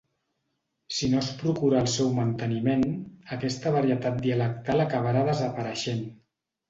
Si 0.99 1.09
no 1.09 1.19
es 1.25 1.27
procura 1.41 1.83
el 1.85 1.91
seu 1.95 2.09
manteniment, 2.21 2.87
aquesta 3.37 3.75
varietat 3.79 4.19
dialectal 4.25 4.83
acabarà 4.87 5.23
desapareixent. 5.29 6.03